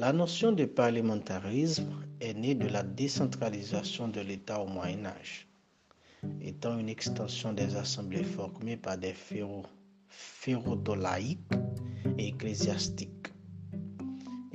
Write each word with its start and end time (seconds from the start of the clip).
La 0.00 0.14
notion 0.14 0.52
de 0.52 0.64
parlementarisme 0.64 1.92
est 2.22 2.32
née 2.32 2.54
de 2.54 2.66
la 2.66 2.82
décentralisation 2.82 4.08
de 4.08 4.22
l'État 4.22 4.58
au 4.58 4.66
Moyen 4.66 5.04
Âge, 5.04 5.46
étant 6.40 6.78
une 6.78 6.88
extension 6.88 7.52
des 7.52 7.76
assemblées 7.76 8.24
formées 8.24 8.78
par 8.78 8.96
des 8.96 9.12
férodolaïques 10.08 11.52
et 12.16 12.28
ecclésiastiques. 12.28 13.26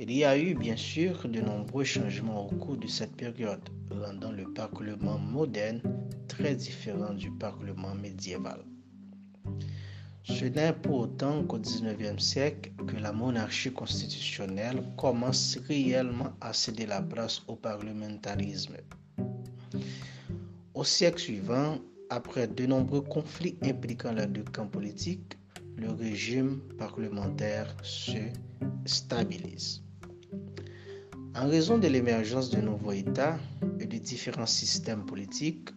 Il 0.00 0.10
y 0.10 0.24
a 0.24 0.36
eu 0.36 0.56
bien 0.56 0.76
sûr 0.76 1.28
de 1.28 1.40
nombreux 1.40 1.84
changements 1.84 2.48
au 2.48 2.50
cours 2.56 2.78
de 2.78 2.88
cette 2.88 3.14
période, 3.14 3.68
rendant 3.88 4.32
le 4.32 4.52
Parlement 4.52 5.20
moderne 5.20 5.80
très 6.26 6.56
différent 6.56 7.14
du 7.14 7.30
Parlement 7.30 7.94
médiéval. 7.94 8.64
Ce 10.28 10.44
n'est 10.44 10.72
pour 10.72 11.02
autant 11.02 11.44
qu'au 11.44 11.58
XIXe 11.58 12.20
siècle 12.22 12.72
que 12.88 12.96
la 12.96 13.12
monarchie 13.12 13.72
constitutionnelle 13.72 14.82
commence 14.96 15.56
réellement 15.68 16.32
à 16.40 16.52
céder 16.52 16.84
la 16.84 17.00
place 17.00 17.42
au 17.46 17.54
parlementarisme. 17.54 18.74
Au 20.74 20.82
siècle 20.82 21.20
suivant, 21.20 21.78
après 22.10 22.48
de 22.48 22.66
nombreux 22.66 23.02
conflits 23.02 23.56
impliquant 23.62 24.12
les 24.12 24.26
deux 24.26 24.42
camps 24.42 24.66
politiques, 24.66 25.38
le 25.76 25.92
régime 25.92 26.60
parlementaire 26.76 27.76
se 27.84 28.18
stabilise. 28.84 29.84
En 31.36 31.48
raison 31.48 31.78
de 31.78 31.86
l'émergence 31.86 32.50
de 32.50 32.60
nouveaux 32.60 32.92
États 32.92 33.38
et 33.78 33.86
de 33.86 33.98
différents 33.98 34.46
systèmes 34.46 35.06
politiques, 35.06 35.68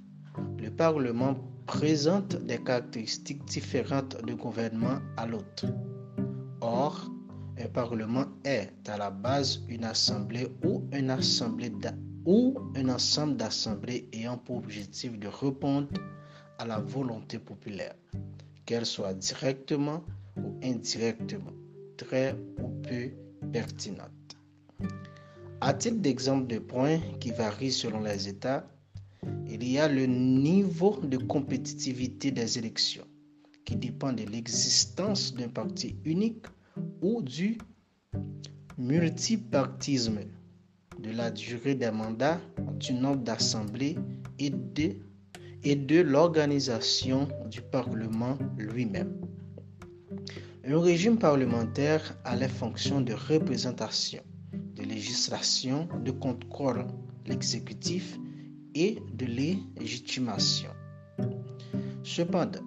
le 0.57 0.70
Parlement 0.70 1.35
présente 1.67 2.35
des 2.45 2.57
caractéristiques 2.57 3.45
différentes 3.45 4.23
de 4.25 4.34
gouvernement 4.34 4.99
à 5.17 5.25
l'autre. 5.25 5.65
Or, 6.62 7.09
un 7.57 7.68
Parlement 7.68 8.26
est 8.46 8.71
à 8.87 8.98
la 8.98 9.12
base 9.12 9.62
une 9.68 9.84
assemblée 9.84 10.48
ou, 10.63 10.84
une 10.93 11.09
assemblée 11.09 11.71
ou 12.26 12.55
un 12.76 12.90
ensemble 12.90 13.37
d'assemblées 13.37 14.07
ayant 14.13 14.37
pour 14.37 14.57
objectif 14.57 15.18
de 15.18 15.27
répondre 15.27 15.90
à 16.57 16.65
la 16.65 16.79
volonté 16.79 17.40
populaire, 17.40 17.96
qu'elle 18.65 18.85
soit 18.85 19.13
directement 19.13 20.03
ou 20.37 20.59
indirectement, 20.63 21.53
très 21.98 22.35
ou 22.62 22.70
peu 22.81 23.12
pertinente. 23.51 24.09
À 25.62 25.74
titre 25.74 25.98
d'exemple 25.98 26.48
de 26.48 26.59
points 26.59 26.99
qui 27.20 27.31
varient 27.31 27.71
selon 27.71 28.01
les 28.01 28.27
États, 28.27 28.65
il 29.49 29.67
y 29.67 29.77
a 29.77 29.87
le 29.87 30.05
niveau 30.05 30.99
de 31.01 31.17
compétitivité 31.17 32.31
des 32.31 32.57
élections 32.57 33.05
qui 33.65 33.75
dépend 33.75 34.13
de 34.13 34.23
l'existence 34.23 35.34
d'un 35.34 35.49
parti 35.49 35.95
unique 36.05 36.45
ou 37.01 37.21
du 37.21 37.57
multipartisme, 38.77 40.20
de 40.99 41.12
la 41.12 41.29
durée 41.31 41.75
des 41.75 41.91
mandats, 41.91 42.40
du 42.79 42.93
nombre 42.93 43.23
d'assemblées 43.23 43.97
et 44.40 44.49
de, 44.49 46.01
l'organisation 46.01 47.27
du 47.49 47.62
Parlement 47.62 48.37
lui-même. 48.57 49.20
Un 50.65 50.79
régime 50.79 51.17
parlementaire 51.17 52.17
a 52.23 52.35
les 52.35 52.47
fonctions 52.47 53.01
de 53.01 53.13
représentation 53.13 54.23
de 54.75 54.84
législation, 54.84 55.90
de 56.03 56.12
contrôle 56.12 56.85
l'exécutif 57.25 58.17
et 58.75 58.98
de 59.13 59.25
légitimation. 59.25 60.70
Cependant, 62.03 62.63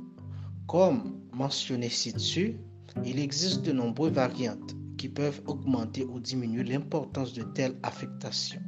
comme 0.67 1.21
mentionné 1.33 1.89
ci-dessus, 1.89 2.57
il 3.05 3.19
existe 3.19 3.63
de 3.63 3.73
nombreuses 3.73 4.13
variantes 4.13 4.75
qui 4.99 5.09
peuvent 5.09 5.43
augmenter 5.47 6.05
ou 6.05 6.21
diminuer 6.21 6.65
l'importance 6.65 7.33
de 7.33 7.43
telle 7.43 7.77
affectation. 7.83 8.61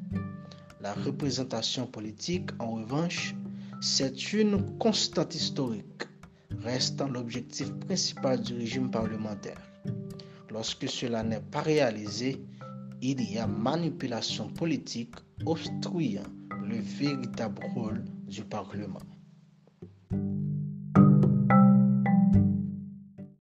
La 0.81 0.93
représentation 0.95 1.87
politique, 1.87 2.51
en 2.59 2.73
revanche, 2.73 3.35
c'est 3.81 4.33
une 4.33 4.79
constante 4.79 5.35
historique, 5.35 6.03
restant 6.63 7.09
l'objectif 7.09 7.73
principal 7.81 8.41
du 8.41 8.55
régime 8.55 8.91
parlementaire. 8.91 9.61
Lorsque 10.51 10.89
cela 10.89 11.23
n'est 11.23 11.41
pas 11.41 11.63
réalisé, 11.63 12.43
il 13.03 13.21
y 13.31 13.39
a 13.39 13.47
manipulation 13.47 14.49
politique 14.49 15.15
obstruant 15.47 16.23
le 16.65 16.77
véritable 16.77 17.63
rôle 17.75 18.05
du 18.27 18.43
Parlement. 18.43 19.01